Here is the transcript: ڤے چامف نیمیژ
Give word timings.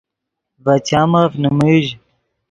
ڤے 0.63 0.75
چامف 0.87 1.31
نیمیژ 1.41 1.85